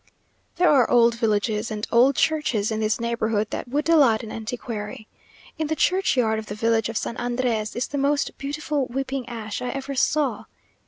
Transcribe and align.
There 0.55 0.71
are 0.71 0.89
old 0.89 1.13
villages 1.13 1.69
and 1.69 1.85
old 1.91 2.15
churches 2.15 2.71
in 2.71 2.79
this 2.79 2.99
neighbourhood 2.99 3.51
that 3.51 3.67
would 3.67 3.85
delight 3.85 4.23
an 4.23 4.31
antiquary. 4.31 5.07
In 5.59 5.67
the 5.67 5.75
churchyard 5.75 6.39
of 6.39 6.47
the 6.47 6.55
village 6.55 6.89
of 6.89 6.97
San 6.97 7.17
Andrés, 7.17 7.75
is 7.75 7.85
the 7.85 7.99
most 7.99 8.35
beautiful 8.39 8.87
weeping 8.87 9.29
ash 9.29 9.61
I 9.61 9.69
ever 9.69 9.93
saw. 9.93 10.45